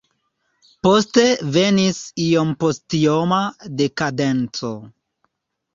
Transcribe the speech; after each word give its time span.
Poste 0.87 1.25
venis 1.57 2.01
iompostioma 2.25 3.45
dekadenco. 3.83 4.75